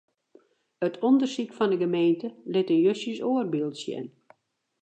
It 0.87 0.95
ûndersyk 1.07 1.51
fan 1.57 1.71
'e 1.73 1.77
gemeente 1.83 2.27
lit 2.51 2.69
in 2.75 2.83
justjes 2.85 3.19
oar 3.31 3.45
byld 3.53 3.75
sjen. 3.81 4.07